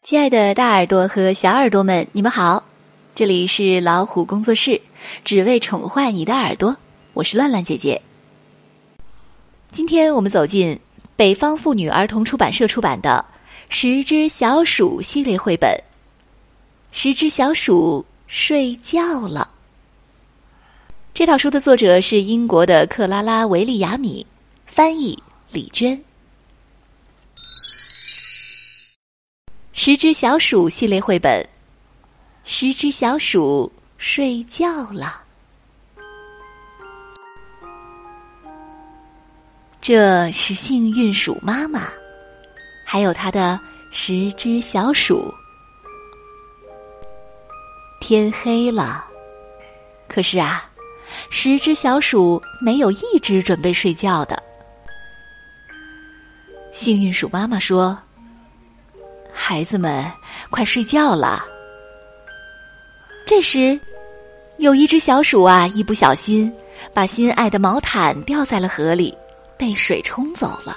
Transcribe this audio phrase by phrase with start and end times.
[0.00, 2.64] 亲爱的大耳朵和小耳朵们，你们好！
[3.14, 4.80] 这里是老虎工作室，
[5.24, 6.76] 只为宠坏你的耳朵。
[7.12, 8.00] 我是乱乱姐姐。
[9.70, 10.78] 今天我们走进
[11.14, 13.22] 北方妇女儿童出版社出版的
[13.68, 15.70] 《十只小鼠》系列绘本，
[16.90, 19.50] 《十只小鼠睡觉了》。
[21.12, 24.24] 这套书的作者是英国的克拉拉·维利亚米，
[24.64, 25.20] 翻译
[25.52, 26.00] 李娟。
[29.80, 31.40] 十只小鼠系列绘本，
[32.42, 35.22] 《十只小鼠睡觉了》。
[39.80, 41.86] 这是幸运鼠妈妈，
[42.84, 43.60] 还有它的
[43.92, 45.32] 十只小鼠。
[48.00, 49.06] 天黑了，
[50.08, 50.68] 可是啊，
[51.30, 54.42] 十只小鼠没有一只准备睡觉的。
[56.72, 57.96] 幸运鼠妈妈说。
[59.40, 60.04] 孩子们，
[60.50, 61.42] 快睡觉了。
[63.24, 63.78] 这时，
[64.58, 66.52] 有一只小鼠啊，一不小心
[66.92, 69.16] 把心爱的毛毯掉在了河里，
[69.56, 70.76] 被水冲走了。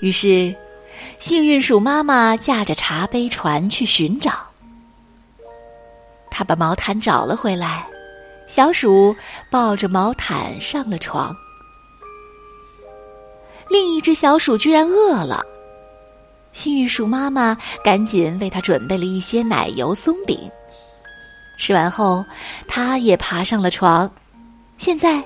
[0.00, 0.54] 于是，
[1.18, 4.32] 幸运鼠妈妈驾着茶杯船去寻找。
[6.28, 7.86] 他把毛毯找了回来，
[8.46, 9.14] 小鼠
[9.48, 11.34] 抱着毛毯上了床。
[13.70, 15.46] 另一只小鼠居然饿了。
[16.52, 20.50] 幸运鼠妈妈赶紧为它准备了一些奶油松饼。
[21.58, 22.24] 吃完后，
[22.66, 24.10] 它也爬上了床。
[24.78, 25.22] 现在，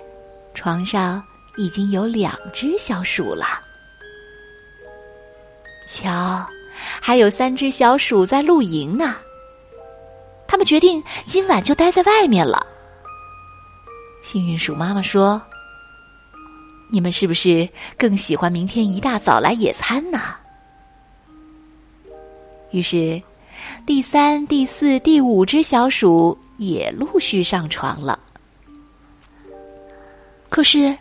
[0.52, 1.22] 床上
[1.56, 3.47] 已经有两只小鼠了。
[5.89, 6.45] 瞧，
[7.00, 9.17] 还有三只小鼠在露营呢。
[10.47, 12.64] 他们决定今晚就待在外面了。
[14.22, 15.41] 幸运鼠妈妈说
[16.91, 20.20] ：“你们是不是更喜欢明天一大早来野餐呢？”
[22.75, 23.22] 于是，
[23.86, 28.19] 第三、第四、第五只小鼠也陆续上床了。
[30.48, 30.98] 可是，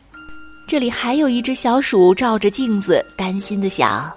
[0.67, 4.15] 这里还有一只小鼠照着镜子，担心的想：“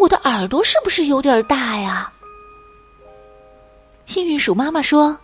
[0.00, 2.12] 我的耳朵是不是有点大呀？”
[4.04, 5.16] 幸运鼠妈妈说：“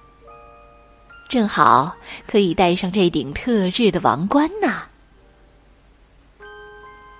[1.28, 1.96] 正好
[2.28, 4.82] 可以戴上这顶特制的王冠呢。”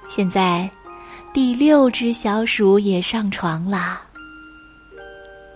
[0.08, 0.70] 现在。
[1.32, 4.02] 第六只小鼠也上床啦。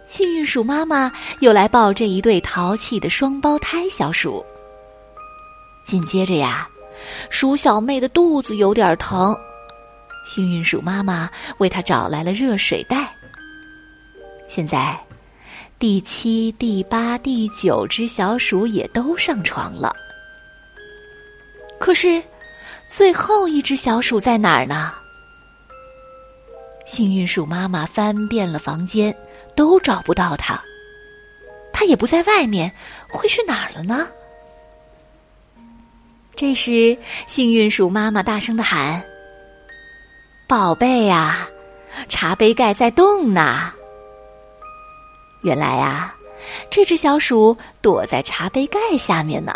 [0.07, 1.11] 幸运鼠妈妈
[1.41, 4.45] 又来抱这一对淘气的双胞胎小鼠。
[5.85, 6.69] 紧接着呀，
[7.31, 9.35] 鼠小妹的肚子有点疼，
[10.25, 11.29] 幸运鼠妈妈
[11.59, 13.13] 为她找来了热水袋。
[14.49, 15.01] 现在，
[15.79, 19.91] 第七、第八、第九只小鼠也都上床了。
[21.81, 22.23] 可是，
[22.87, 24.93] 最后一只小鼠在哪儿呢？
[26.93, 29.17] 幸运鼠妈妈翻遍了房间，
[29.57, 30.63] 都找不到它。
[31.73, 32.71] 它也不在外面，
[33.09, 34.07] 会去哪儿了呢？
[36.37, 39.03] 这时，幸运鼠妈妈大声的喊
[40.47, 41.49] ：“宝贝呀，
[42.11, 43.73] 茶杯盖在动呢！”
[45.43, 46.15] 原来呀，
[46.69, 49.55] 这只小鼠躲在茶杯盖下面呢。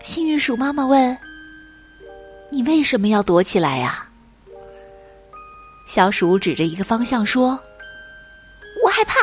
[0.00, 1.16] 幸运鼠妈妈问
[2.52, 4.06] ：“你为什么要躲起来呀？”
[5.94, 7.50] 小鼠指着一个方向说
[8.82, 9.20] ：“我害怕，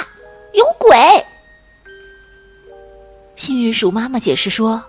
[0.53, 0.96] 有鬼。”
[3.35, 4.80] 幸运鼠妈妈解释说：“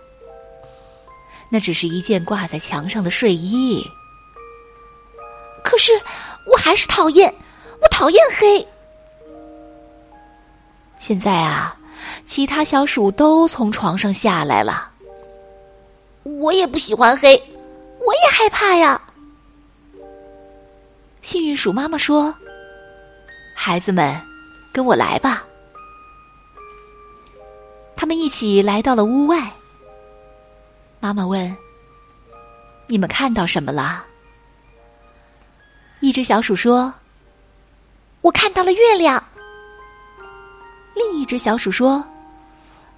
[1.49, 3.83] 那只是一件挂在墙上的睡衣。”
[5.65, 5.99] 可是
[6.53, 7.35] 我还是讨厌，
[7.81, 8.69] 我讨厌黑。
[10.99, 11.75] 现在啊，
[12.27, 14.91] 其他小鼠都从床上下来了。
[16.25, 17.43] 我也不喜欢黑，
[18.01, 19.01] 我也害怕呀。
[21.23, 22.35] 幸运鼠妈妈说
[23.55, 24.19] ：“孩子们，
[24.73, 25.45] 跟我来吧。”
[27.95, 29.53] 他们一起来到了屋外。
[30.99, 31.55] 妈妈问
[32.89, 34.05] ：“你们看到什么了？”
[36.01, 36.93] 一只小鼠说
[38.23, 39.23] ：“我看到了月亮。”
[40.97, 42.03] 另一只小鼠说：“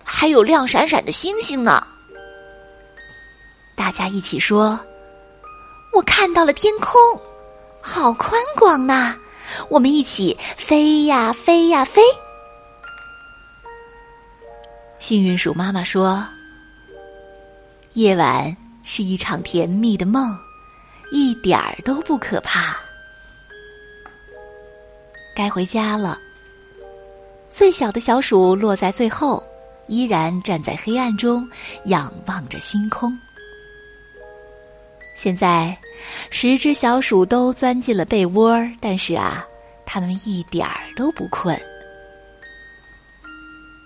[0.05, 1.85] 还有亮闪闪的星星呢。”
[3.75, 4.79] 大家一起说
[5.93, 6.95] ：“我看到了天空。”
[7.83, 9.17] 好宽广呐！
[9.69, 12.01] 我们一起飞呀飞呀飞。
[14.99, 16.25] 幸运鼠妈妈说
[17.95, 20.39] ：“夜晚是一场甜蜜的梦，
[21.11, 22.77] 一点儿都不可怕。”
[25.35, 26.19] 该回家了。
[27.51, 29.45] 最小的小鼠落在最后，
[29.89, 31.47] 依然站在黑暗中，
[31.87, 33.19] 仰望着星空。
[35.15, 35.77] 现在。
[36.31, 39.47] 十只小鼠都钻进了被窝，但是啊，
[39.87, 41.57] 它们一点儿都不困。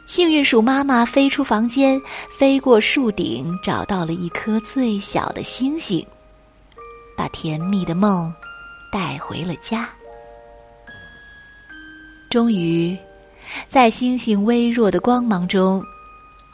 [0.07, 2.01] 幸运鼠妈妈飞出房间，
[2.31, 6.07] 飞过树顶，找到了一颗最小的星星，
[7.15, 8.33] 把甜蜜的梦
[8.91, 9.87] 带回了家。
[12.31, 12.97] 终于，
[13.69, 15.85] 在星星微弱的光芒中，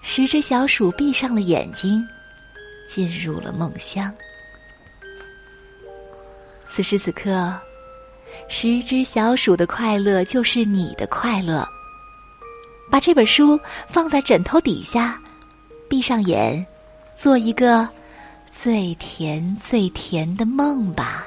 [0.02, 2.04] 十只小鼠闭上了眼睛，
[2.88, 4.12] 进入了梦乡。
[6.74, 7.52] 此时此刻，
[8.48, 11.68] 十只小鼠的快乐就是你的快乐。
[12.90, 15.18] 把这本书放在枕头底下，
[15.86, 16.66] 闭上眼，
[17.14, 17.86] 做一个
[18.50, 21.26] 最甜最甜的梦吧。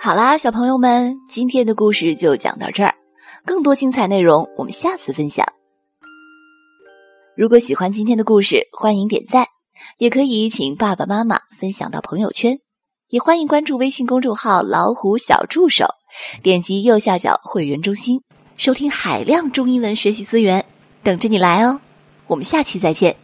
[0.00, 2.92] 好啦，小朋友们，今天的故事就讲到这儿。
[3.44, 5.46] 更多精彩内容，我们下次分享。
[7.36, 9.46] 如果喜欢今天的故事，欢迎点赞，
[9.98, 12.58] 也可以请爸爸妈妈分享到朋友圈，
[13.08, 15.86] 也欢迎关注微信公众号“老虎小助手”，
[16.42, 18.20] 点击右下角会员中心，
[18.56, 20.64] 收听海量中英文学习资源，
[21.04, 21.80] 等着你来哦。
[22.26, 23.16] 我们下期再见。